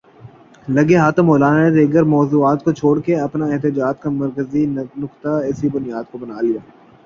لگے 0.75 0.95
ہاتھوں 0.97 1.25
مولانا 1.25 1.59
نے 1.63 1.69
دیگر 1.75 2.03
موضوعات 2.15 2.59
کو 2.63 2.71
چھوڑ 2.79 2.95
کے 3.05 3.13
اپنے 3.19 3.53
احتجاج 3.53 3.95
کا 4.01 4.09
مرکزی 4.21 4.65
نکتہ 5.01 5.31
اسی 5.49 5.67
بنیاد 5.75 6.05
کو 6.11 6.17
بنایا 6.17 6.53
ہے۔ 6.53 6.69